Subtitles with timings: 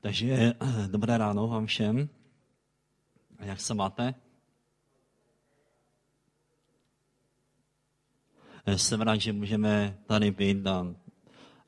[0.00, 0.52] Takže
[0.90, 2.08] dobré ráno vám všem.
[3.40, 4.14] Jak se máte?
[8.76, 10.94] Jsem rád, že můžeme tady být a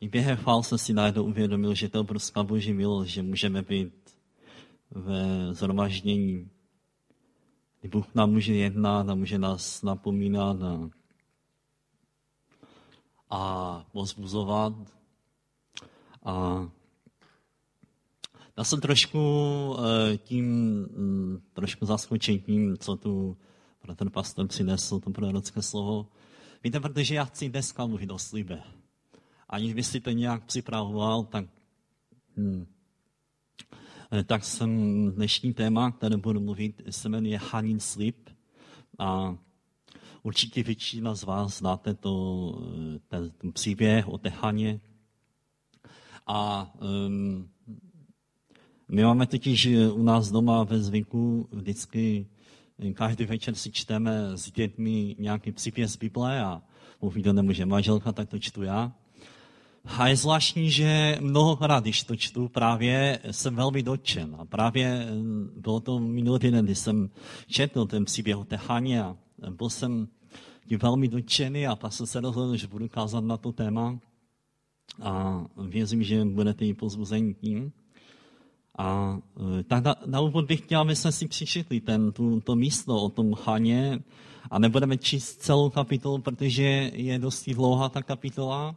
[0.00, 3.62] i během chvál jsem si najednou uvědomil, že to je obrovská boží milost, že můžeme
[3.62, 4.16] být
[4.90, 6.50] ve zhromaždění.
[7.90, 10.90] Bůh nám může jednat a může nás napomínat a,
[13.30, 14.72] a pozbuzovat.
[16.24, 16.66] A
[18.56, 19.18] já jsem trošku
[19.78, 20.46] eh, tím,
[20.96, 23.36] mm, trošku zaskočen tím, co tu
[23.78, 26.06] pro ten pastor přinesl, to prorocké slovo.
[26.64, 28.62] Víte, protože já chci dneska mluvit o slibe.
[29.48, 31.46] Aniž by si to nějak připravoval, tak,
[32.36, 32.66] hmm,
[34.12, 34.70] eh, tak jsem
[35.12, 38.30] dnešní téma, které budu mluvit, se jmenuje Hanin slib.
[38.98, 39.36] A
[40.22, 42.14] určitě většina z vás znáte to,
[42.96, 44.80] eh, ten, ten příběh o té Haně.
[46.26, 47.48] A um,
[48.92, 52.26] my máme totiž u nás doma ve zvyku vždycky
[52.94, 56.62] každý večer si čteme s dětmi nějaký příběh z Bible a
[57.00, 58.92] pokud to nemůže manželka, tak to čtu já.
[59.84, 64.36] A je zvláštní, že mnohokrát, když to čtu, právě jsem velmi dotčen.
[64.38, 65.06] A právě
[65.56, 67.10] bylo to minulý den, kdy jsem
[67.46, 69.16] četl ten příběh o Techaně a
[69.50, 70.08] byl jsem
[70.68, 73.98] tím velmi dotčený a pak jsem se rozhodl, že budu kázat na to téma.
[75.02, 77.72] A věřím, že budete i pozbuzení tím.
[78.78, 79.18] A
[79.58, 82.96] e, tak na, na úvod bych chtěl, aby jsme si přičetli ten, tu, to místo
[82.96, 84.00] o tom chaně
[84.50, 88.76] a nebudeme číst celou kapitolu, protože je dosti dlouhá ta kapitola,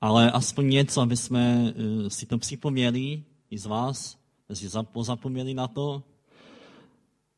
[0.00, 4.18] ale aspoň něco, aby jsme e, si to připomněli, i z vás,
[4.52, 6.02] si pozapomněli na to.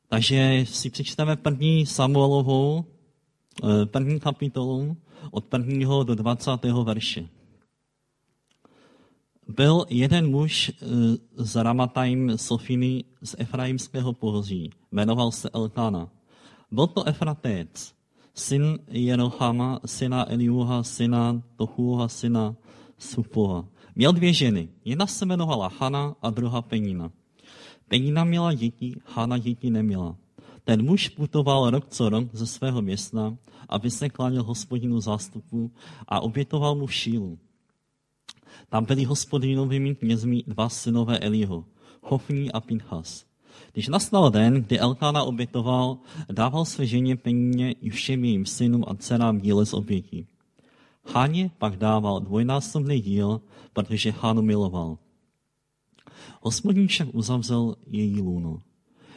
[0.08, 2.84] Takže si přečteme první Samuelovou,
[3.64, 4.96] e, první kapitolu
[5.30, 6.50] od prvního do 20.
[6.84, 7.28] verše
[9.56, 10.86] byl jeden muž eh,
[11.36, 14.70] z Ramatajm Sofiny z Efraimského pohoří.
[14.92, 16.08] Jmenoval se Elkana.
[16.70, 17.94] Byl to Efratec,
[18.34, 22.54] syn Jerochama, syna Eliuha, syna Tochuha, syna
[22.98, 23.64] Supova.
[23.94, 24.68] Měl dvě ženy.
[24.84, 27.10] Jedna se jmenovala Hana a druhá Penina.
[27.88, 30.16] Penina měla děti, Hana děti neměla.
[30.64, 33.36] Ten muž putoval rok co rok ze svého města,
[33.68, 35.70] aby se klánil hospodinu zástupu
[36.08, 37.38] a obětoval mu šílu.
[38.68, 41.64] Tam byli hospodinovými knězmi dva synové Eliho,
[42.02, 43.24] Hofní a Pinchas.
[43.72, 45.98] Když nastal den, kdy Elkána obětoval,
[46.32, 50.26] dával své ženě peníně i všem jejím synům a dcerám díle z obětí.
[51.14, 53.40] Háně pak dával dvojnásobný díl,
[53.72, 54.98] protože Hánu miloval.
[56.40, 58.62] Hospodin však uzavřel její lůno.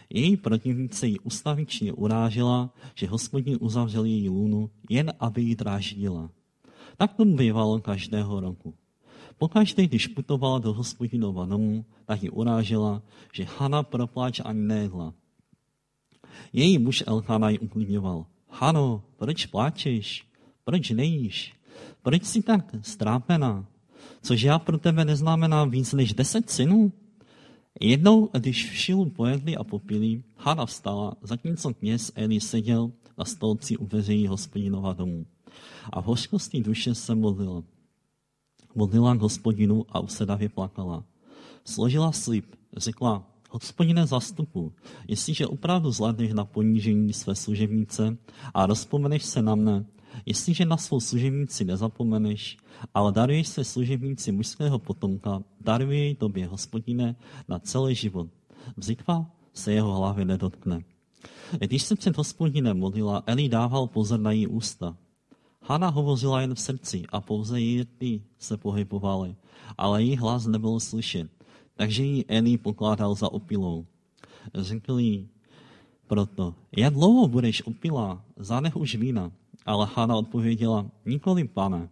[0.09, 6.29] Její protivnice ji ustavičně urážela, že hospodin uzavřel její lůnu, jen aby ji dráždila.
[6.97, 8.73] Tak tomu bývalo každého roku.
[9.37, 13.01] Pokaždé, když putovala do hospodinova domu, tak ji urážela,
[13.33, 15.13] že Hana propláč ani nejedla.
[16.53, 18.25] Její muž Elkana ji uklidňoval.
[18.49, 20.27] Hano, proč pláčeš?
[20.63, 21.53] Proč nejíš?
[22.01, 23.65] Proč jsi tak strápená?
[24.21, 26.91] Což já pro tebe neznamená víc než deset synů?
[27.81, 33.77] Jednou, když v šilu pojedli a popili, Hana vstala, zatímco kněz Eli seděl na stolci
[33.77, 35.25] u veřejí hospodinova domu.
[35.89, 37.63] A v hořkosti duše se modlil
[38.75, 41.03] modlila k hospodinu a usedavě plakala.
[41.65, 42.45] Složila slib,
[42.77, 44.73] řekla, hospodine zastupu,
[45.07, 48.17] jestliže opravdu zvládneš na ponížení své služebnice
[48.53, 49.85] a rozpomeneš se na mne,
[50.25, 52.57] jestliže na svou služebnici nezapomeneš,
[52.93, 57.15] ale daruješ své služebnici mužského potomka, daruje jej tobě, hospodine,
[57.47, 58.27] na celý život.
[58.77, 60.83] Vzitva se jeho hlavy nedotkne.
[61.59, 64.97] Když se před hospodinem modlila, Eli dával pozor na její ústa.
[65.67, 69.35] Hana hovořila jen v srdci a pouze její rty se pohybovaly,
[69.77, 71.31] ale její hlas nebyl slyšet,
[71.75, 73.85] takže ji Eli pokládal za opilou.
[74.55, 75.29] Řekl jí
[76.07, 79.31] proto, jak dlouho budeš opilá, zanech už vína.
[79.65, 81.89] Ale Hana odpověděla, nikoli pane.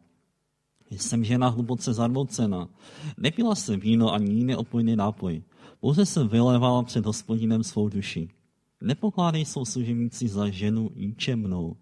[0.90, 2.70] Jsem žena hluboce zarmoucena.
[3.18, 5.44] Nepila se víno ani jiný opojný nápoj.
[5.80, 8.30] Pouze se vylévala před hospodinem svou duši.
[8.81, 11.76] Nepokládej svou služebnici za ženu ničemnou,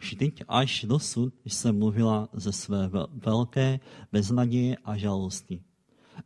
[0.00, 3.80] Vždyť až dosud jsem mluvila ze své velké
[4.12, 5.62] beznaděje a žalosti.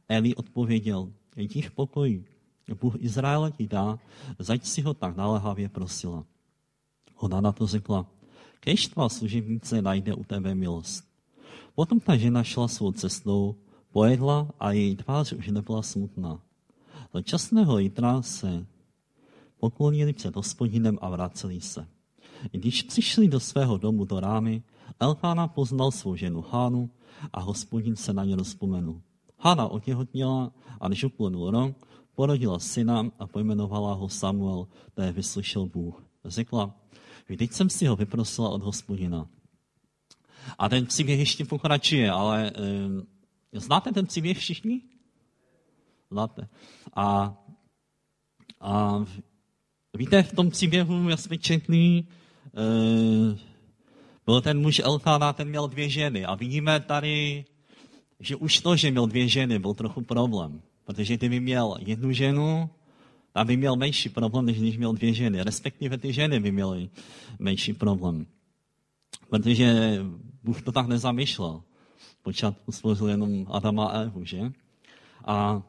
[0.09, 2.25] Eli odpověděl, jdi v pokoji,
[2.81, 3.99] Bůh Izraele ti dá,
[4.39, 6.25] zaď si ho tak naléhavě prosila.
[7.17, 8.07] Ona na to řekla,
[8.61, 11.05] kež tvá služebnice najde u tebe milost.
[11.75, 13.57] Potom ta žena šla svou cestou,
[13.93, 16.43] pojedla a její tvář už nebyla smutná.
[17.15, 18.67] Do časného jitra se
[19.59, 21.87] poklonili před hospodinem a vraceli se.
[22.53, 24.63] Když přišli do svého domu do rámy,
[25.01, 26.91] Elkána poznal svou ženu Hánu
[27.33, 29.03] a hospodin se na ně rozpomenul.
[29.39, 34.69] Hana otěhotněla a než uplynul rok, porodila syna a pojmenovala ho Samuel,
[35.03, 36.05] je vyslyšel Bůh.
[36.25, 36.75] Řekla,
[37.29, 39.29] vždyť jsem si ho vyprosila od hospodina.
[40.59, 44.83] A ten příběh ještě pokračuje, ale e, znáte ten příběh všichni?
[46.11, 46.49] Znáte.
[46.97, 47.37] A,
[48.61, 49.05] a
[49.97, 52.05] víte, v tom příběhu, jsme četli,
[54.27, 56.25] byl ten muž Elkána, ten měl dvě ženy.
[56.25, 57.45] A vidíme tady,
[58.21, 60.63] že už to, že měl dvě ženy, byl trochu problém.
[60.85, 62.71] Protože kdyby měl jednu ženu,
[63.35, 65.43] a by měl menší problém, než když měl dvě ženy.
[65.43, 66.91] Respektive ty ženy by měly
[67.39, 68.27] menší problém.
[69.31, 69.99] Protože
[70.45, 71.63] Bůh to tak nezamýšlel.
[72.23, 74.53] Počátku stvořil jenom Adama a Evu, že?
[75.25, 75.63] A,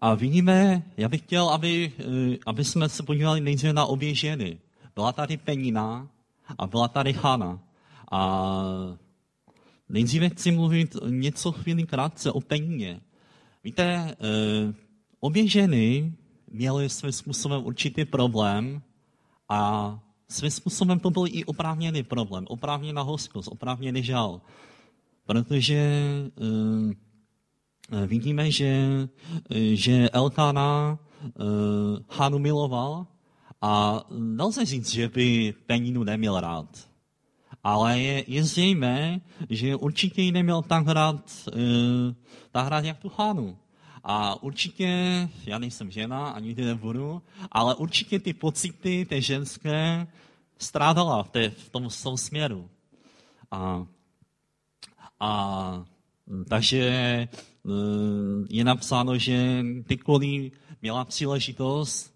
[0.00, 4.58] a vidíme, já bych chtěl, aby, eh, aby jsme se podívali nejdříve na obě ženy.
[4.94, 6.08] Byla tady Penina
[6.58, 7.58] a byla tady Hana.
[8.12, 8.62] A
[9.88, 13.00] nejdříve chci mluvit něco chvíli krátce o Penině.
[13.64, 14.74] Víte, eh,
[15.20, 16.12] obě ženy
[16.50, 18.82] měly svým způsobem určitý problém
[19.48, 19.98] a
[20.28, 24.40] svým způsobem to byl i oprávněný problém, oprávněná hoskost, oprávněný žal.
[25.26, 26.02] Protože
[26.40, 26.92] uh,
[28.06, 28.86] vidíme, že,
[29.72, 30.98] že Elkana
[32.10, 33.06] Hanu miloval
[33.60, 36.90] a nelze říct, že by Peninu neměl rád.
[37.64, 39.20] Ale je, je zřejmé,
[39.50, 41.48] že určitě ji neměl tak rád,
[42.50, 43.58] tak rád jak tu Hanu.
[44.04, 44.88] A určitě,
[45.46, 47.22] já nejsem žena, ani nikdy nebudu,
[47.52, 50.06] ale určitě ty pocity té ženské
[50.58, 52.70] strádala v, té, v, tom, v tom směru.
[53.50, 53.86] A,
[55.20, 55.84] a
[56.48, 57.28] takže
[58.48, 60.52] je napsáno, že kdykoliv
[60.82, 62.14] měla příležitost,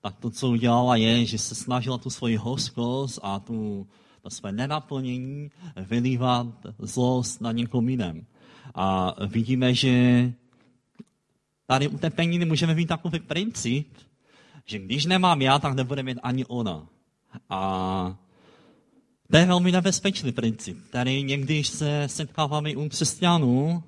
[0.00, 3.86] tak to, co udělala, je, že se snažila tu svoji hořkost a tu,
[4.22, 6.46] to své nenaplnění vylívat
[6.78, 8.26] zlost na někom jiném.
[8.74, 10.32] A vidíme, že
[11.66, 13.88] Tady u té peniny můžeme mít takový princip,
[14.64, 16.86] že když nemám já, tak nebude mít ani ona.
[17.50, 18.18] A
[19.30, 20.78] to je velmi nebezpečný princip.
[20.90, 23.82] Tady někdy se setkáváme u křesťanů,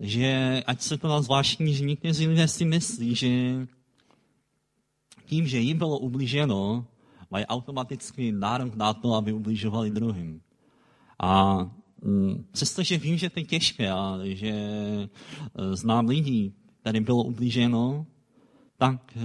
[0.00, 3.28] že ať se to na zvláštní, že někteří lidé si myslí, že
[5.26, 6.86] tím, že jim bylo ublíženo,
[7.30, 10.40] mají automaticky nárok na to, aby ubližovali druhým.
[11.22, 11.58] A
[12.02, 15.08] Mm, přestože vím, že to je těžké a že e,
[15.76, 18.06] znám lidí, kterým bylo ublíženo,
[18.76, 19.20] tak e,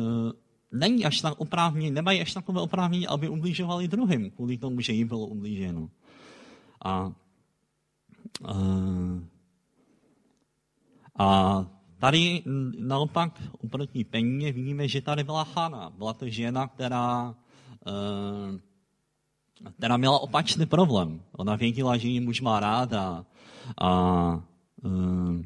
[0.71, 5.07] není až tak oprávnění, nemají až takové oprávnění, aby ublížovali druhým, kvůli tomu, že jim
[5.07, 5.89] bylo ublíženo.
[6.85, 7.11] A,
[11.19, 11.65] a,
[11.99, 12.43] tady
[12.79, 15.89] naopak oproti peníze vidíme, že tady byla Hana.
[15.89, 17.35] Byla to žena, která
[19.77, 21.21] která měla opačný problém.
[21.31, 23.25] Ona věděla, že ji muž má rád a,
[23.77, 23.89] a
[24.83, 25.41] uh,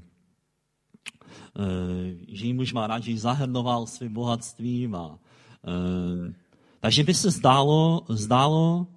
[2.27, 4.95] že ji muž má rád, že ji zahrnoval svým bohatstvím.
[4.95, 5.19] A,
[6.79, 8.87] takže by se zdálo, zdálo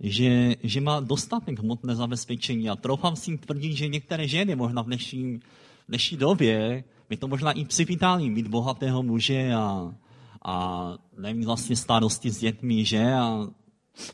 [0.00, 4.86] že, že má dostatek hmotné zabezpečení a troufám si tvrdit, že některé ženy možná v
[4.86, 5.40] dnešní,
[5.86, 9.94] v dnešní době by to možná i přivítali mít bohatého muže a,
[10.44, 13.12] a nevím vlastně starosti s dětmi, že?
[13.14, 13.46] A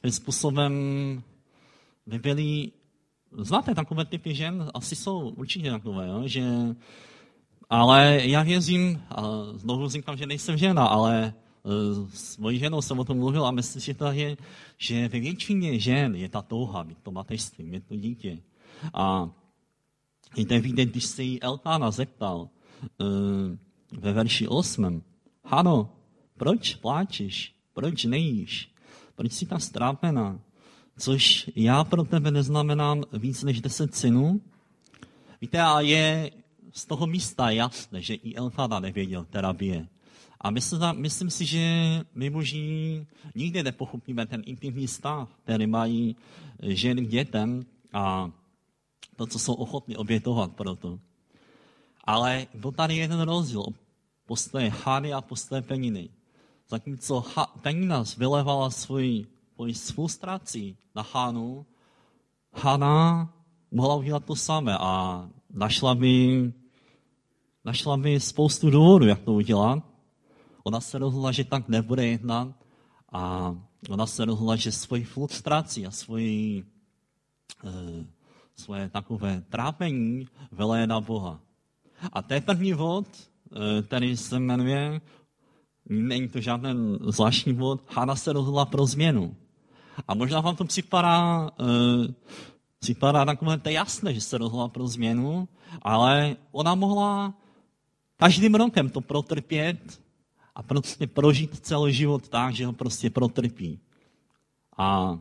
[0.02, 0.72] tím způsobem
[2.06, 2.70] by byli,
[3.38, 4.70] znáte takové typy žen?
[4.74, 6.22] Asi jsou určitě takové, jo?
[6.26, 6.44] že
[7.70, 9.22] ale já věřím, a
[9.54, 11.32] znovu říkám, že nejsem žena, ale e,
[12.14, 14.36] s mojí ženou jsem o tom mluvil a myslím, že to je,
[14.78, 18.38] že ve většině žen je ta touha mít to mateřství, mít to dítě.
[18.94, 19.30] A
[20.36, 23.08] jde vidět, když se jí Elkána zeptal uh,
[24.00, 25.02] ve verši 8.
[25.44, 25.92] Hano,
[26.36, 27.54] proč pláčeš?
[27.74, 28.72] Proč nejíš?
[29.14, 30.40] proč jsi ta strápená?
[30.98, 34.40] Což já pro tebe neznamenám víc než deset synů.
[35.40, 36.30] Víte, a je
[36.72, 39.88] z toho místa jasné, že i Elfada nevěděl, která bije.
[40.40, 41.60] A myslím, myslím si, že
[42.14, 46.16] my muži nikdy nepochopíme ten intimní stav, který mají
[46.62, 47.62] ženy k dětem
[47.92, 48.30] a
[49.22, 50.98] to, co jsou ochotní obětovat pro to.
[52.04, 53.64] Ale byl tady jeden rozdíl
[54.26, 56.08] postoje Hany a postoje Peniny.
[56.68, 57.24] Zatímco
[57.62, 61.66] Peninas vylevala svoji, svoji frustraci na Hanu,
[62.52, 63.32] Hana
[63.70, 66.52] mohla udělat to samé a našla by,
[67.64, 69.78] našla by spoustu důvodů, jak to udělat.
[70.64, 72.48] Ona se rozhodla, že tak nebude jednat
[73.12, 73.54] a
[73.88, 76.64] ona se rozhodla, že svoji frustraci a svoji,
[77.64, 77.70] e,
[78.56, 81.40] svoje takové trápení vyleje na Boha.
[82.12, 85.00] A je první vod, e, který se jmenuje
[85.88, 87.80] Není to žádný zvláštní bod.
[87.88, 89.36] Hana se rozhodla pro změnu.
[90.08, 92.06] A možná vám to připadá uh,
[92.84, 95.48] si padá takové, to je jasné, že se rozhodla pro změnu,
[95.82, 97.34] ale ona mohla
[98.16, 100.02] každým rokem to protrpět
[100.54, 103.80] a prostě prožít celý život tak, že ho prostě protrpí.
[104.78, 105.18] A,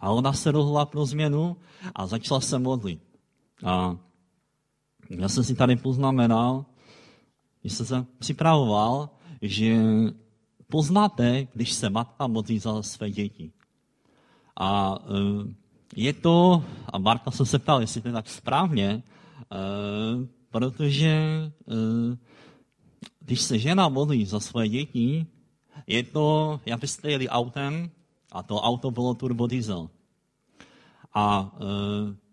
[0.00, 1.56] a ona se rozhodla pro změnu
[1.94, 3.02] a začala se modlit.
[3.64, 3.96] A
[5.10, 6.64] já jsem si tady poznamenal,
[7.60, 9.10] když jsem se připravoval,
[9.42, 9.76] že
[10.66, 13.52] poznáte, když se matka modlí za své děti.
[14.56, 15.54] A e,
[15.96, 19.02] je to, a Marta se se ptal, jestli to je tak správně, e,
[20.50, 21.16] protože
[23.20, 25.26] když se žena modlí za své děti,
[25.86, 27.90] je to, jak byste jeli autem,
[28.32, 29.90] a to auto bylo turbodiesel.
[31.14, 31.64] A e,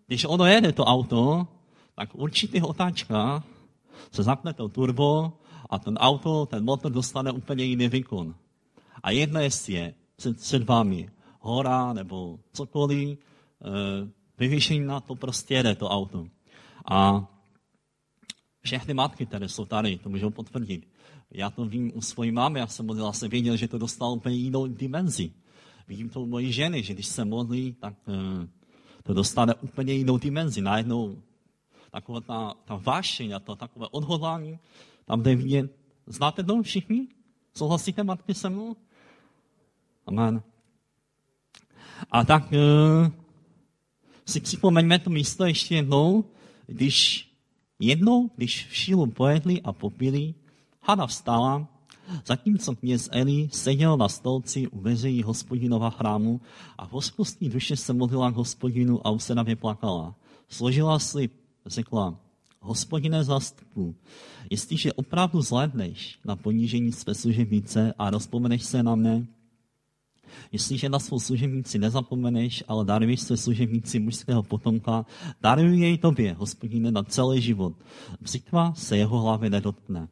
[0.06, 1.46] když ono jede to auto,
[1.94, 3.44] tak určitých otáčka
[4.12, 5.32] se zapne to turbo
[5.70, 8.34] a ten auto, ten motor dostane úplně jiný výkon.
[9.02, 9.94] A jedno jestli je
[10.36, 13.18] před vámi hora nebo cokoliv, e,
[14.38, 16.26] vyvýšení na to prostě jede to auto.
[16.90, 17.26] A
[18.60, 20.88] všechny matky, které jsou tady, to můžou potvrdit.
[21.30, 24.36] Já to vím u svojí mámy, já jsem modlil, jsem věděl, že to dostalo úplně
[24.36, 25.32] jinou dimenzi.
[25.90, 28.14] Vidím to u mojí ženy, že když se modlí, tak uh,
[29.02, 30.60] to dostane úplně jinou dimenzi.
[30.60, 31.22] Najednou
[31.90, 34.58] taková ta, ta vášeň a to takové odhodlání,
[35.04, 35.76] tam jde vidět.
[36.06, 37.08] Znáte to všichni?
[37.54, 38.76] Souhlasíte, matky, se mnou?
[40.06, 40.42] Amen.
[42.10, 43.12] A tak uh,
[44.26, 46.24] si připomeňme to místo ještě jednou,
[46.66, 47.28] když
[47.78, 50.34] jednou, když v Šilu pojedli a popili,
[50.82, 51.68] Hana vstala,
[52.26, 56.40] zatímco kněz Eli seděl na stolci u veřejí hospodinova chrámu
[56.78, 60.14] a v hoskostní duše se modlila k hospodinu a usedavě plakala.
[60.48, 61.32] Složila slib,
[61.66, 62.20] řekla,
[62.60, 63.94] hospodine zastupu,
[64.50, 69.26] jestliže opravdu zhlédneš na ponížení své služebnice a rozpomeneš se na mne,
[70.52, 75.06] Jestliže na svou služebnici nezapomeneš, ale daruješ své služebnici mužského potomka,
[75.40, 77.74] daruj jej tobě, hospodine, na celý život.
[78.20, 80.08] Břitva se jeho hlavy nedotkne.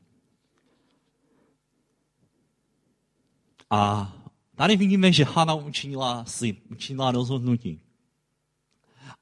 [3.70, 4.12] A
[4.56, 7.80] tady vidíme, že Hana učinila si, učinila rozhodnutí.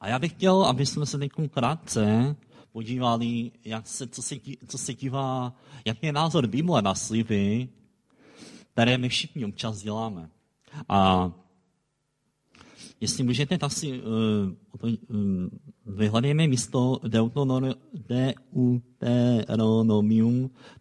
[0.00, 2.36] A já bych chtěl, aby jsme se teď krátce
[2.72, 4.36] podívali, jak se, co, se,
[4.68, 5.52] co se dívá,
[5.84, 7.68] jak je názor Bible na sliby,
[8.72, 10.30] které my všichni občas děláme.
[10.88, 11.30] A
[13.00, 14.08] jestli můžete, tak si uh,
[14.82, 14.90] uh,
[15.86, 17.70] vyhledejme místo Deuteronomium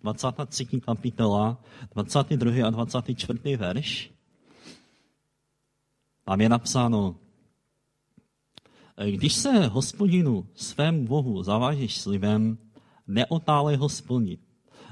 [0.04, 0.66] 23.
[0.66, 2.68] kapitola, 22.
[2.68, 3.58] a 24.
[3.58, 4.12] verš.
[6.26, 7.16] Tam je napsáno,
[9.12, 12.58] když se hospodinu svému Bohu zavážeš slibem,
[13.08, 14.40] neotálej ho splnit.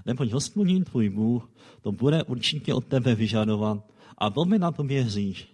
[0.06, 1.51] Neboť hospodin tvůj Bůh
[1.82, 5.53] to bude určitě od tebe vyžadovat a velmi na to věříš.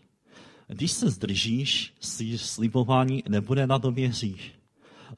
[0.70, 1.94] Když se zdržíš,
[2.36, 4.54] slibování nebude na to věříš.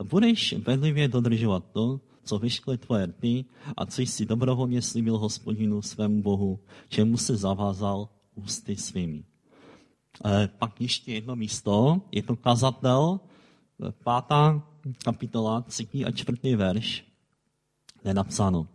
[0.03, 3.45] Budeš bedlivě dodržovat to, co vyškly tvoje rty
[3.77, 9.23] a co jsi dobrovolně slíbil hospodinu svému Bohu, čemu se zavázal ústy svými.
[10.25, 13.19] E, pak ještě jedno místo, je to kazatel,
[14.03, 14.67] pátá
[15.03, 17.05] kapitola, třetí a čtvrtý verš,
[18.05, 18.67] je napsáno.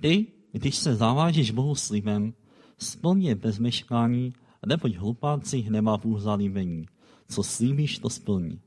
[0.00, 2.34] Ty, když se zavážíš Bohu slibem,
[2.78, 4.32] splně bez meškání,
[4.66, 6.86] neboť hlupáci nemá Bůh zalíbení.
[7.28, 8.60] Co slíbíš, to splní.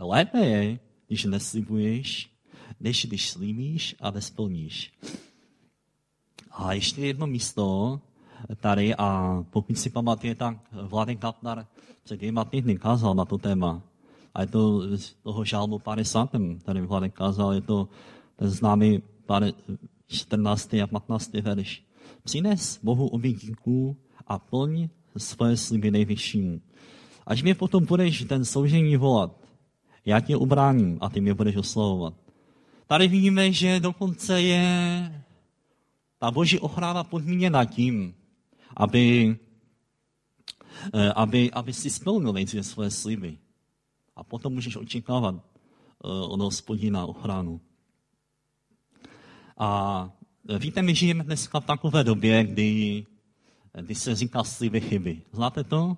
[0.00, 2.30] Lépe je, když neslibuješ,
[2.80, 4.92] než když slíbíš a nesplníš.
[6.50, 8.00] A ještě jedno místo
[8.60, 11.66] tady, a pokud si pamatuje, tak Vladek Katnar
[12.04, 13.82] před dvěma týdny kázal na to téma.
[14.34, 16.30] A je to z toho žálmu 50.
[16.62, 17.88] tady Vladek kázal, je to
[18.36, 19.02] ten známý
[20.06, 20.74] 14.
[20.74, 21.32] a 15.
[21.32, 21.82] verš.
[22.22, 23.96] Přines Bohu obětíků
[24.26, 26.60] a plň svoje sliby nejvyššímu.
[27.26, 29.36] Až mě potom budeš ten soužení volat,
[30.04, 32.14] já tě ubráním a ty mě budeš oslovovat.
[32.86, 35.22] Tady vidíme, že dokonce je
[36.18, 38.14] ta boží ochrana podmíněna tím,
[38.76, 39.36] aby,
[40.94, 43.38] eh, aby, aby si splnil nejdříve svoje sliby.
[44.16, 47.60] A potom můžeš očekávat eh, od hospodina ochranu.
[49.58, 50.10] A
[50.58, 53.06] víte, my žijeme dneska v takové době, kdy,
[53.80, 55.22] kdy se říká sliby chyby.
[55.32, 55.96] Znáte to?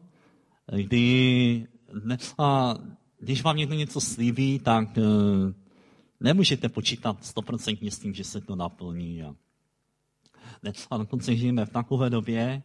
[0.76, 1.66] Kdy
[2.02, 2.78] dneska,
[3.18, 5.04] když vám někdo něco slíbí, tak uh,
[6.20, 9.22] nemůžete počítat stoprocentně s tím, že se to naplní.
[9.22, 9.34] A
[10.62, 12.62] dneska dokonce žijeme v takové době,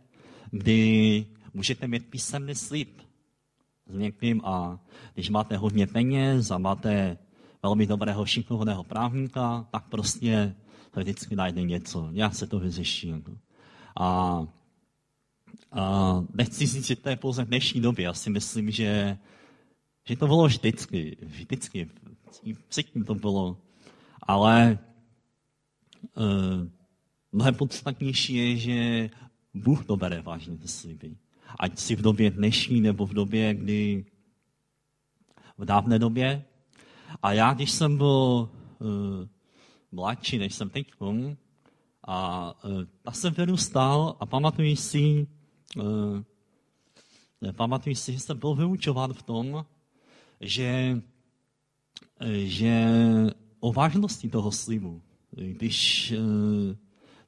[0.52, 3.02] kdy můžete mít písemný slib
[3.88, 4.80] s někým a
[5.14, 7.18] když máte hodně peněz a máte
[7.64, 10.56] velmi dobrého šikovného právníka, tak prostě
[10.96, 13.14] vždycky najde něco, nějak se to vyřeší.
[14.00, 14.48] A,
[15.72, 18.06] a nechci říct, že to je pouze v dnešní době.
[18.06, 19.18] Já si myslím, že,
[20.08, 21.90] že to bylo vždycky, vždycky,
[22.68, 23.58] předtím to bylo,
[24.22, 24.80] ale
[26.18, 26.68] uh,
[27.32, 29.10] mnohem podstatnější je, že
[29.54, 31.16] Bůh to bere vážně ty sliby.
[31.60, 34.06] Ať si v době dnešní nebo v době, kdy
[35.58, 36.44] v dávné době.
[37.24, 38.50] A já, když jsem byl
[38.80, 38.90] uh,
[39.92, 40.92] mladší, než jsem teď,
[42.04, 45.28] a uh, tak jsem vyrůstal a pamatuji si,
[45.78, 46.22] uh,
[47.52, 49.66] pamatuji si, že jsem byl vyučován v tom,
[50.42, 51.02] že,
[52.44, 52.86] že
[53.60, 55.02] o vážnosti toho slibu.
[55.32, 56.14] Když,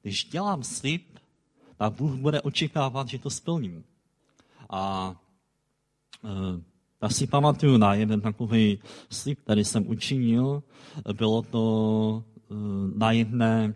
[0.01, 1.19] když dělám slib,
[1.77, 3.83] tak Bůh bude očekávat, že to splním.
[4.69, 5.15] A
[7.01, 8.79] já si pamatuju na jeden takový
[9.09, 10.63] slib, který jsem učinil.
[11.13, 12.23] Bylo to
[12.95, 13.75] na jedné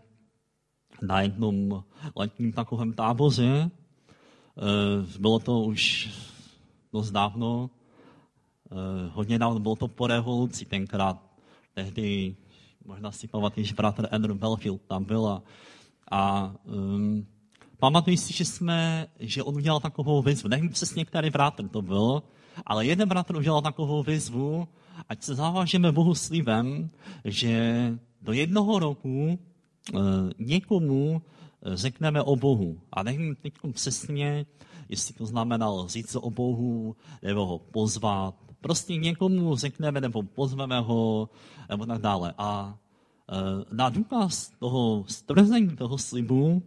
[1.01, 1.84] na jednom
[2.15, 3.72] letním takovém táboře.
[5.19, 6.09] Bylo to už
[6.93, 7.69] dost dávno,
[9.12, 11.17] hodně dávno, bylo to po revoluci tenkrát.
[11.74, 12.35] Tehdy,
[12.85, 15.43] možná si pamatuješ, bratr Andrew Belfield tam byl a,
[16.12, 17.27] a um,
[17.77, 20.50] pamatuji si, že jsme, že on udělal takovou výzvu.
[20.50, 22.24] Nevím přesně, který bratr to byl,
[22.65, 24.67] ale jeden bratr udělal takovou výzvu,
[25.09, 26.89] ať se zavážeme Bohu slibem,
[27.25, 29.38] že do jednoho roku e,
[30.39, 32.79] někomu eh, řekneme o Bohu.
[32.93, 34.45] A nevím teď přesně,
[34.89, 38.36] jestli to znamenalo říct o Bohu, nebo ho pozvat.
[38.62, 41.29] Prostě někomu řekneme, nebo pozveme ho,
[41.69, 42.34] nebo tak dále.
[42.38, 42.77] A
[43.29, 46.63] e, na důkaz toho stvrzení toho slibu,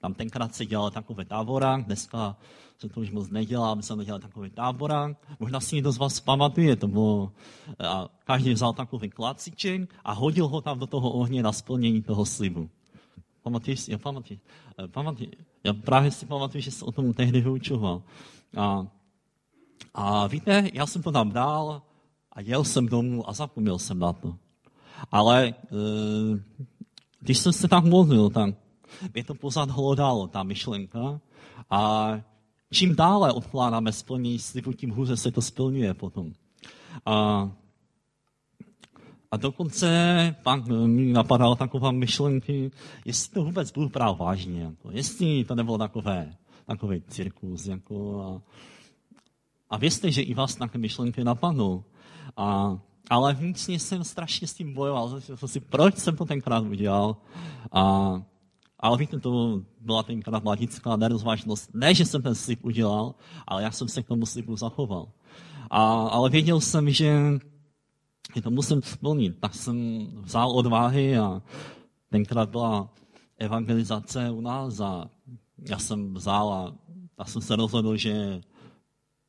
[0.00, 2.36] tam tenkrát se dělal takový táborák, dneska
[2.78, 5.16] se to už moc nedělá, my jsme dělali takový táborák.
[5.40, 7.32] Možná si někdo z vás pamatuje, to bylo,
[7.78, 12.24] a každý vzal takový klacíček a hodil ho tam do toho ohně na splnění toho
[12.24, 12.70] slibu.
[13.42, 13.92] Pamatuješ si?
[13.92, 14.40] Já pamatuji.
[14.78, 15.30] Eh, pamatuji.
[15.64, 18.02] Já právě si pamatuju, že jsem o tom tehdy vyučoval.
[18.56, 18.86] A,
[19.94, 21.82] a víte, já jsem to tam dal
[22.32, 24.36] a jel jsem domů a zapomněl jsem na to.
[25.10, 25.54] Ale e,
[27.20, 28.54] když jsem se tak modlil, tak
[29.14, 31.20] mě to pořád hlodalo, ta myšlenka.
[31.70, 32.12] A
[32.72, 36.32] čím dále odkládáme splnění slibu, tím hůře se to splňuje potom.
[37.06, 37.50] A,
[39.32, 42.70] a dokonce pak mi napadala taková myšlenky,
[43.04, 44.62] jestli to vůbec Bůh bral vážně.
[44.62, 46.34] Jako, jestli to nebylo takové,
[46.66, 47.66] takový cirkus.
[47.66, 48.42] Jako, a,
[49.70, 51.84] a věřte, že i vás také myšlenky napadnou.
[52.36, 52.78] A,
[53.10, 55.20] ale vnitřně jsem strašně s tím bojoval.
[55.20, 57.16] Jsem si, proč jsem to tenkrát udělal?
[57.72, 58.22] A
[58.82, 61.74] ale víte, to byla tenkrát mladická nerozvážnost.
[61.74, 63.14] Ne, že jsem ten slib udělal,
[63.46, 65.08] ale já jsem se k tomu slibu zachoval.
[65.70, 67.38] A, ale věděl jsem, že,
[68.34, 69.36] že to musím splnit.
[69.40, 71.42] Tak jsem vzal odvahy a
[72.10, 72.88] tenkrát byla
[73.38, 75.10] evangelizace u nás a
[75.68, 76.74] já jsem vzal a
[77.16, 78.40] tak jsem se rozhodl, že,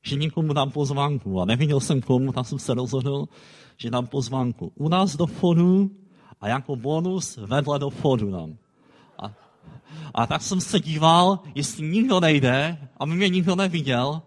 [0.01, 1.41] že někomu dám pozvánku.
[1.41, 3.27] A nevěděl jsem komu, tak jsem se rozhodl,
[3.77, 4.71] že dám pozvánku.
[4.75, 5.91] U nás do foru
[6.41, 8.57] a jako bonus vedle do foru dám.
[10.13, 14.21] A tak jsem se díval, jestli nikdo nejde, a mě nikdo neviděl.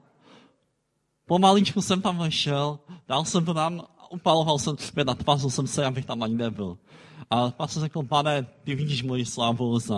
[1.27, 3.83] Pomaličku jsem tam vešel, dal jsem to tam,
[4.15, 6.79] upaloval jsem zpět a tvářil jsem se, abych tam ani nebyl.
[7.31, 9.91] A jsem řekl, pane, ty vidíš moji slabost,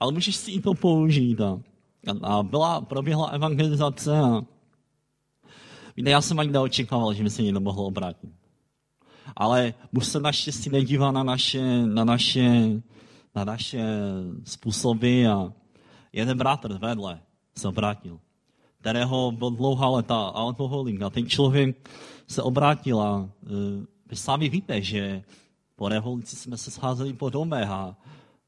[0.00, 1.40] ale můžeš si i to použít.
[1.40, 1.60] A,
[2.22, 4.42] a byla, proběhla evangelizace a
[5.96, 8.30] víte, já jsem ani neočekával, že by se někdo mohl obrátit.
[9.36, 12.80] Ale Bůh se naštěstí nedívá na naše, na naše
[13.34, 13.84] na naše
[14.44, 15.52] způsoby a
[16.12, 17.20] jeden bratr vedle
[17.56, 18.20] se obrátil,
[18.82, 21.90] kterého byl dlouhá leta alkoholik a ten člověk
[22.26, 23.28] se obrátil a uh,
[24.10, 25.22] vy sami víte, že
[25.76, 27.96] po revoluci jsme se scházeli po domech a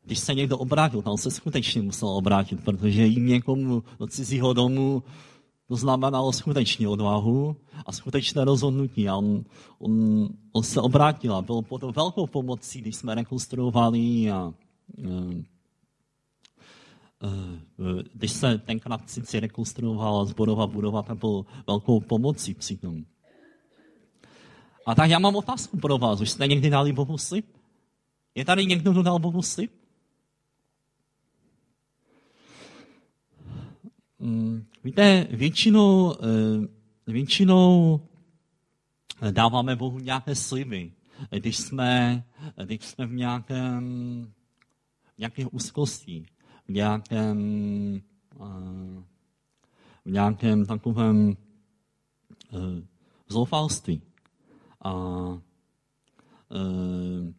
[0.04, 5.02] když se někdo obrátil, tam se skutečně musel obrátit, protože jim někomu do cizího domu
[5.68, 9.08] to znamenalo skutečně odvahu a skutečné rozhodnutí.
[9.08, 9.44] A on,
[9.78, 14.54] on, on se obrátil a byl potom velkou pomocí, když jsme rekonstruovali a
[14.98, 15.44] Eh, eh,
[18.12, 23.04] když se tenkrát sice rekonstruovala zborová budova, tak byl velkou pomocí přitom.
[24.86, 26.20] A tak já mám otázku pro vás.
[26.20, 27.46] Už jste někdy dali Bohu slib?
[28.34, 29.72] Je tady někdo, kdo dal Bohu slib?
[34.20, 38.00] Hmm, víte, většinou, eh, většinou
[39.30, 40.92] dáváme Bohu nějaké sliby.
[41.30, 42.24] Když jsme,
[42.64, 44.32] když jsme v nějakém
[45.18, 46.26] nějakých úzkostí,
[46.68, 47.38] v nějakém,
[50.04, 51.36] v nějakém takovém e,
[53.28, 54.02] zoufalství.
[54.84, 54.92] A
[56.50, 57.34] e,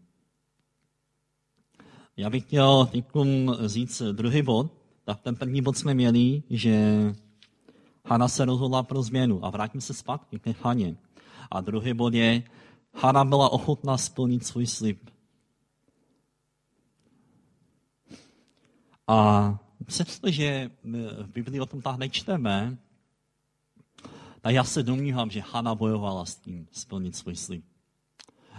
[2.17, 3.05] já bych chtěl teď
[3.65, 4.71] říct druhý bod.
[5.03, 7.15] Tak ten první bod jsme měli, že
[8.05, 9.45] Hana se rozhodla pro změnu.
[9.45, 10.97] A vrátím se zpátky ke Haně.
[11.51, 12.43] A druhý bod je,
[12.93, 15.09] Hana byla ochotná splnit svůj slib.
[19.07, 20.71] A přestože
[21.21, 22.77] v Biblii o tom tak nečteme,
[24.41, 27.63] tak já se domnívám, že Hana bojovala s tím splnit svůj slib.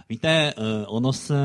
[0.09, 0.53] Víte, eh,
[0.87, 1.35] ono se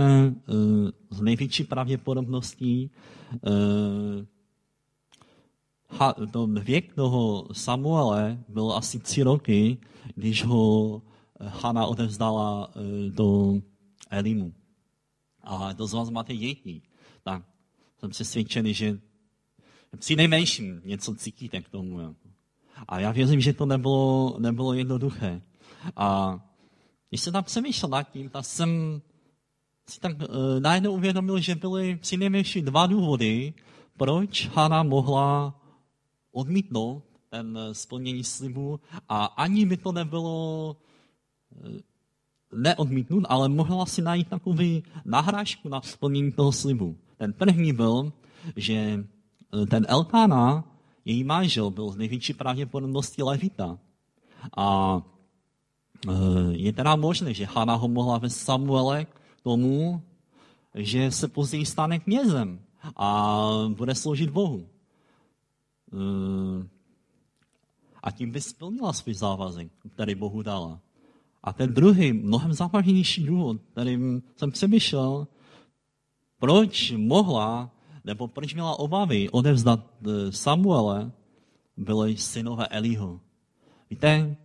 [1.10, 2.90] z eh, největší pravděpodobností
[3.34, 4.26] eh,
[6.30, 9.78] to věk toho Samuele byl asi tři roky,
[10.14, 11.02] když ho
[11.40, 12.70] Hana odevzdala
[13.08, 13.54] do
[14.10, 14.54] Elimu.
[15.42, 16.82] A to z vás máte děti.
[17.22, 17.42] Tak
[18.02, 18.98] jsem přesvědčený, že
[19.98, 22.16] při nejmenším něco cítíte k tomu.
[22.88, 25.42] A já věřím, že to nebylo, nebylo jednoduché.
[25.96, 26.38] A
[27.08, 29.02] když jsem tam přemýšlel nad tím, tak jsem
[29.88, 30.26] si tak uh,
[30.58, 33.54] najednou uvědomil, že byly při nejmenší dva důvody,
[33.96, 35.60] proč Hana mohla
[36.32, 40.76] odmítnout ten uh, splnění slibu a ani by to nebylo
[41.50, 41.72] uh,
[42.52, 46.96] neodmítnout, ale mohla si najít takový nahrážku na splnění toho slibu.
[47.22, 48.12] Ten první byl,
[48.56, 49.04] že
[49.70, 50.64] ten Elkána,
[51.04, 53.78] její manžel, byl z největší pravděpodobnosti levita.
[54.56, 54.98] A
[56.50, 59.06] je teda možné, že Hana ho mohla ve Samuele
[59.42, 60.02] tomu,
[60.74, 62.60] že se později stane knězem
[62.96, 64.66] a bude sloužit Bohu.
[68.02, 70.80] A tím by splnila svůj závazek, který Bohu dala.
[71.42, 75.26] A ten druhý, mnohem závažnější důvod, kterým jsem přemýšlel,
[76.42, 77.70] proč mohla,
[78.04, 81.12] nebo proč měla obavy odevzdat e, Samuele,
[81.76, 83.20] byly synové Eliho.
[83.90, 84.36] Víte,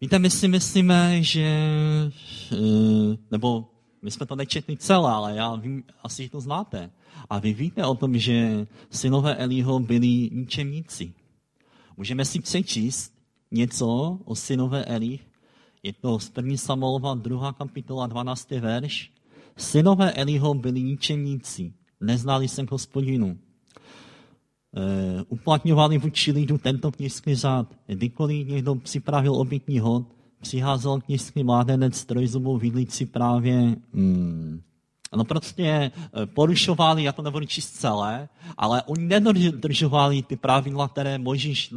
[0.00, 2.10] Víte, my si myslíme, že, e,
[3.30, 3.70] nebo
[4.02, 6.90] my jsme to nečetli celé, ale já vím, asi to znáte.
[7.30, 11.14] A vy víte o tom, že synové Eliho byli ničemníci.
[11.96, 13.12] Můžeme si přečíst
[13.50, 15.18] něco o synové Eli.
[15.82, 16.56] Je to z 1.
[16.56, 17.52] Samuelova 2.
[17.52, 18.50] kapitola 12.
[18.50, 19.13] verš.
[19.56, 23.38] Synové Eliho byli ničemníci, neznali se hospodinu.
[24.76, 27.74] E, uplatňovali vůči lidu tento knižský řád.
[27.86, 30.06] Kdykoliv někdo připravil obytní hod,
[30.40, 34.43] přiházel knižský mládenec trojzubou vidlici právě hmm,
[35.16, 35.90] No prostě e,
[36.26, 41.74] porušovali, já to nebudu číst celé, ale oni nedržovali ty pravidla, které Mojžíš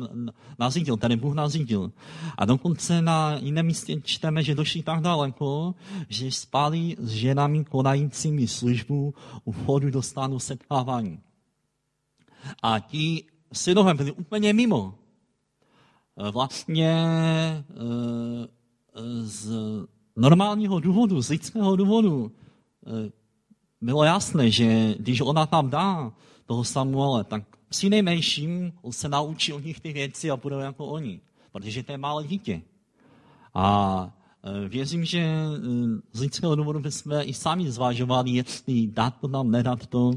[0.60, 1.92] nazídil, které Bůh nazídil.
[2.38, 5.76] A dokonce na jiném místě čteme, že došli tak daleko,
[6.10, 11.20] že spali s ženami konajícími službu u vchodu do stánu setkávání.
[12.64, 13.24] A ti
[13.54, 14.96] synové byli úplně mimo.
[16.18, 17.64] E, vlastně e,
[19.22, 19.52] z
[20.16, 22.32] normálního důvodu, z lidského důvodu,
[23.82, 26.12] bylo jasné, že když ona tam dá
[26.46, 31.22] toho Samuele, tak při nejmenším se naučí od nich ty věci a budou jako oni,
[31.52, 32.62] protože to je malé dítě.
[33.54, 34.18] A
[34.68, 35.46] věřím, že
[36.14, 40.12] z lidského důvodu bychom i sami zvažovali, jestli dát to tam, nedat to.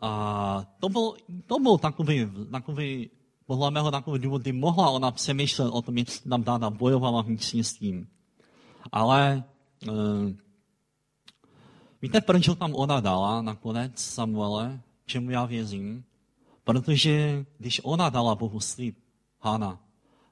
[0.00, 1.14] A to byl,
[1.46, 3.10] to byl takový, takový,
[3.46, 7.64] podle mého takový důvod, kdy mohla ona přemýšlet o tom, jestli tam dána bojovala vnitřně
[7.64, 8.08] s tím.
[8.92, 9.44] Ale
[9.88, 9.94] uh,
[12.02, 14.80] víte, proč ho tam ona dala nakonec Samuele?
[15.06, 16.04] Čemu já věřím?
[16.64, 18.96] Protože když ona dala Bohu slib,
[19.40, 19.78] Hana,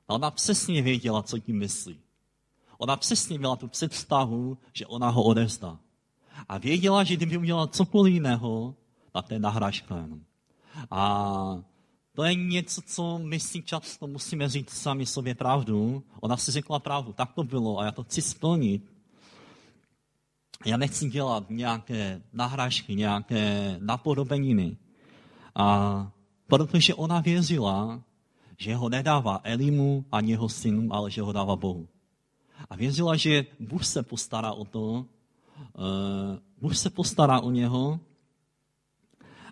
[0.07, 1.99] ona přesně věděla, co tím myslí.
[2.79, 5.79] Ona přesně měla tu představu, že ona ho odevzdá.
[6.49, 8.75] A věděla, že kdyby udělala cokoliv jiného,
[9.15, 10.21] a to je nahrážka jenom.
[10.91, 11.63] A
[12.15, 16.03] to je něco, co my si často musíme říct sami sobě pravdu.
[16.21, 18.96] Ona si řekla pravdu, tak to bylo a já to chci splnit.
[20.67, 24.77] Já nechci dělat nějaké nahrážky, nějaké napodobeniny.
[25.55, 26.11] A
[26.47, 28.03] protože ona věřila,
[28.59, 31.89] že ho nedává Elimu ani jeho synu, ale že ho dává Bohu.
[32.71, 35.05] A věřila, že Bůh se postará o to, uh,
[36.61, 38.01] Bůh se postará o něho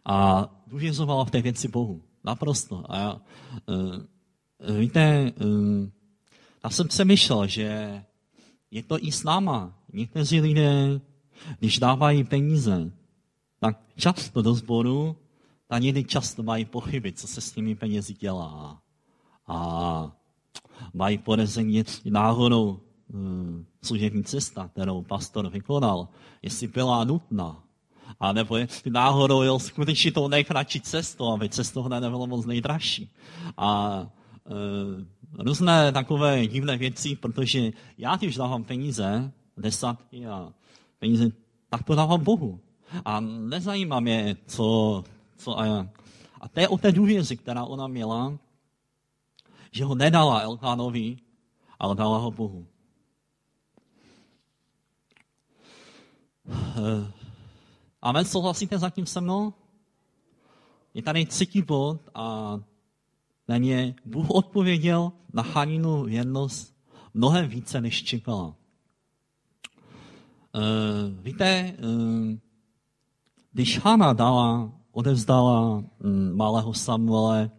[0.04, 2.02] a důvěřovala v té věci Bohu.
[2.24, 2.84] Naprosto.
[2.88, 5.88] A já, uh, víte, uh,
[6.64, 8.02] já jsem přemýšlel, že
[8.74, 9.72] je to i s náma.
[9.92, 11.00] Někteří lidé,
[11.58, 12.90] když dávají peníze,
[13.60, 15.16] tak často do sboru,
[15.68, 18.82] tak někdy často mají pochyby, co se s těmi penězi dělá.
[19.46, 20.16] A
[20.94, 23.20] mají podezření, náhodou uh,
[23.82, 26.08] služební cesta, kterou pastor vykonal,
[26.42, 27.62] jestli byla nutná.
[28.20, 33.10] A nebo jestli náhodou jel skutečně tou nejkratší cestou, aby cestovné nebylo moc nejdražší.
[33.56, 34.00] A
[34.46, 35.04] e,
[35.38, 40.52] různé takové divné věci, protože já když dávám peníze, desátky a
[40.98, 41.30] peníze,
[41.68, 42.60] tak to dávám Bohu.
[43.04, 45.04] A nezajímá mě, co,
[45.36, 46.02] co a jak.
[46.40, 48.38] A to je o té důvěře, která ona měla,
[49.72, 51.16] že ho nedala Elkánovi,
[51.78, 52.66] ale dala ho Bohu.
[56.48, 57.12] Eh,
[58.02, 59.52] amen, souhlasíte zatím se mnou?
[60.94, 62.56] Je tady třetí bod a
[63.48, 66.76] na ně Bůh odpověděl na Haninu věrnost
[67.14, 68.46] mnohem více, než čekala.
[70.54, 72.36] Uh, víte, uh,
[73.52, 77.50] když Hana dala, odevzdala um, malého Samuele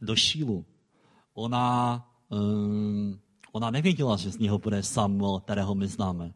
[0.00, 0.64] do Šílu,
[1.34, 3.18] ona, um,
[3.52, 6.34] ona nevěděla, že z něho bude Samuel, kterého my známe.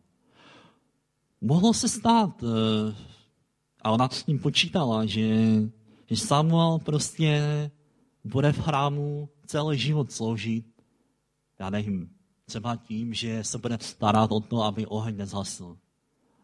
[1.40, 2.44] Mohlo se stát,
[3.83, 5.62] a ona s ním počítala, že,
[6.11, 7.70] že Samuel prostě
[8.27, 10.67] bude v chrámu celý život sloužit,
[11.59, 12.11] já nevím,
[12.45, 15.77] třeba tím, že se bude starat o to, aby oheň nezhasl.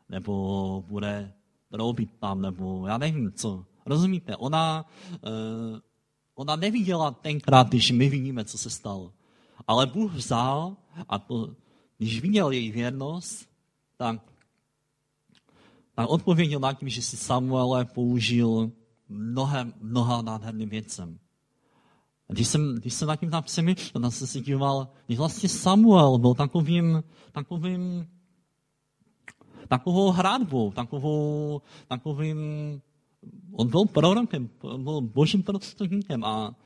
[0.09, 1.33] Nebo bude
[1.71, 3.65] troubit tam, nebo já nevím co.
[3.87, 4.37] Rozumíte?
[4.37, 5.79] Ona, uh,
[6.35, 9.13] ona neviděla tenkrát, když my vidíme, co se stalo.
[9.67, 10.77] Ale Bůh vzal
[11.09, 11.57] a to,
[11.99, 13.49] když viděl její věrnost,
[13.97, 14.21] tak,
[15.95, 18.73] tak odpověděl na tím, že si Samuele použil
[19.09, 21.19] mnohem, mnoha nádherným věcem.
[22.33, 26.19] Když jsem, když jsem nad tím tam přemýšlel, tak jsem si díval, když vlastně Samuel
[26.19, 28.09] byl takovým, takovým,
[29.69, 32.39] takovou hradbou, takovou, takovým,
[33.53, 36.57] on byl prorokem, byl božím prostředníkem a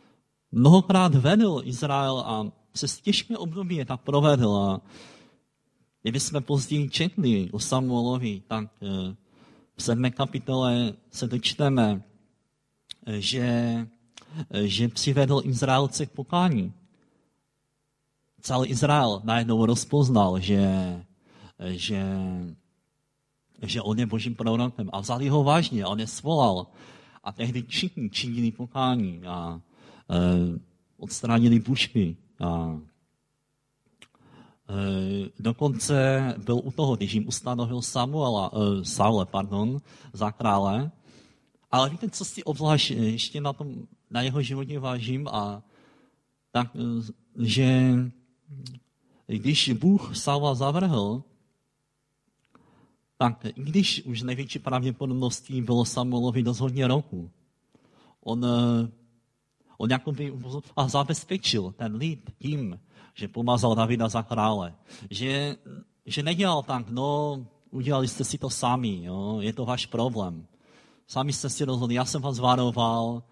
[0.52, 4.56] mnohokrát vedl Izrael a přes těžké období je tak provedl.
[4.56, 4.80] A
[6.04, 9.16] jsme později četli o Samuelovi, tak eh,
[9.76, 12.02] v sedmé kapitole se dočteme,
[13.06, 13.46] eh, že
[14.62, 16.72] že přivedl Izraelce k pokání.
[18.40, 20.70] Celý Izrael najednou rozpoznal, že,
[21.60, 22.02] že,
[23.62, 26.66] že on je božím prorokem a vzali ho vážně, on je svolal.
[27.24, 29.60] A tehdy všichni činili pokání a e,
[30.96, 32.16] odstranili pušky.
[32.40, 32.78] A,
[34.68, 39.80] e, dokonce byl u toho, když jim ustanovil Samuela, e, Saule pardon,
[40.12, 40.90] za krále.
[41.70, 45.62] Ale víte, co si obzvlášť ještě na tom na jeho životě vážím a
[46.52, 47.94] tak, eh, že
[49.26, 51.22] když Bůh Saula zavrhl,
[53.18, 57.30] tak i když už největší pravděpodobností bylo Samuelovi dost hodně roku,
[58.20, 58.90] on, eh,
[59.78, 60.32] on jakoby
[60.76, 62.80] a zabezpečil ten lid tím,
[63.14, 64.74] že pomazal Davida za krále.
[65.10, 65.56] Že,
[66.06, 67.40] že nedělal tak, no,
[67.70, 70.46] udělali jste si to sami, jo, je to váš problém.
[71.06, 73.22] Sami jste si rozhodli, já jsem vás varoval,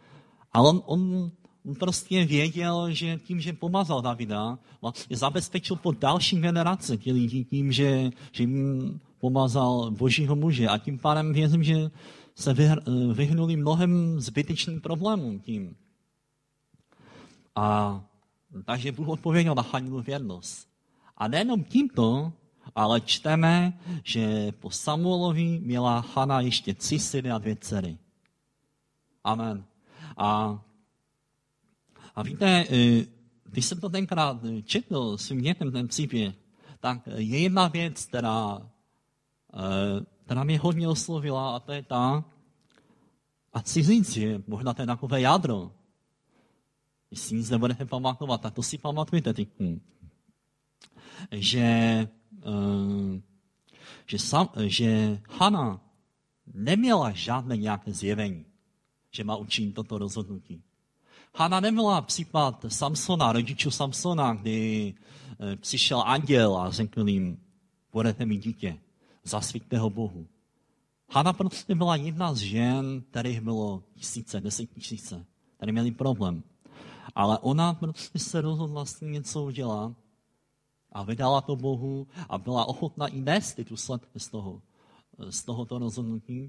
[0.55, 1.31] ale on, on,
[1.79, 7.73] prostě věděl, že tím, že pomazal Davida, vlastně zabezpečil po další generace těch lidí tím,
[7.73, 10.69] že, že jim pomazal božího muže.
[10.69, 11.91] A tím pádem věřím, že
[12.35, 12.55] se
[13.13, 15.77] vyhnuli mnohem zbytečným problémům tím.
[17.57, 18.01] A
[18.65, 20.69] takže Bůh odpověděl na Haninu věrnost.
[21.17, 22.33] A nejenom tímto,
[22.75, 27.99] ale čteme, že po Samuelovi měla Hana ještě tři syny a dvě dcery.
[29.25, 29.65] Amen.
[30.17, 30.61] A,
[32.15, 33.07] a víte, e,
[33.45, 36.35] když jsem to tenkrát četl svým dětem ten příběh,
[36.81, 38.71] tak je jedna věc, která,
[39.55, 42.25] e, která mě hodně oslovila a to je ta,
[43.53, 45.73] a chci říct, že možná to je takové jádro.
[47.09, 49.49] Když si nic nebudete pamatovat, tak to si pamatujte teď.
[51.31, 52.09] Že,
[54.07, 54.19] že,
[54.67, 55.81] že Hana
[56.55, 58.47] neměla žádné nějaké zjevení
[59.15, 60.63] že má učinit toto rozhodnutí.
[61.35, 64.95] Hana neměla případ Samsona, rodičů Samsona, kdy
[65.41, 67.39] eh, přišel anděl a řekl jim,
[67.93, 68.79] budete mít dítě,
[69.25, 70.27] zasvíťte ho Bohu.
[71.11, 75.25] Hana prostě byla jedna z žen, kterých bylo tisíce, deset tisíce,
[75.57, 76.43] které měli problém.
[77.15, 79.93] Ale ona prostě se rozhodla s tím něco udělat
[80.93, 84.63] a vydala to Bohu a byla ochotná i nést ty důsledky z toho
[85.31, 86.49] z tohoto rozhodnutí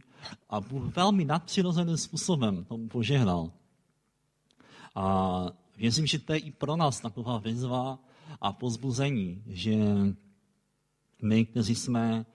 [0.50, 3.52] a Bůh velmi nadpřirozeným způsobem tomu požehnal.
[4.96, 5.46] A
[5.78, 8.00] věřím, že to je i pro nás taková výzva
[8.42, 9.76] a pozbuzení, že
[11.22, 12.26] my, kteří jsme,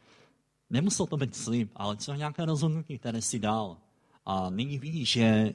[0.71, 3.77] nemusel to být slib, ale co nějaké rozhodnutí, které si dal.
[4.27, 5.55] A nyní vidí, že,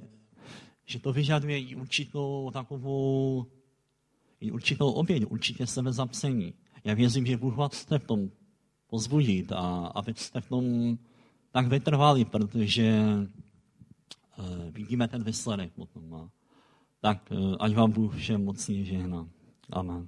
[0.86, 3.46] že to vyžaduje i určitou takovou,
[4.40, 6.54] i určitou oběť, určitě sebezapsení.
[6.84, 8.32] Já věřím, že Bůh vás v tom
[8.96, 10.66] pozbudit a abyste v tom
[11.52, 13.04] tak vytrvali, protože
[14.40, 16.14] uh, vidíme ten výsledek potom.
[16.14, 16.30] A
[17.04, 19.28] tak uh, ať vám Bůh všem mocně žehná.
[19.72, 20.08] Amen.